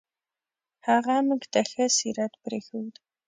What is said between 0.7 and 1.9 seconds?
هغه موږ ته ښه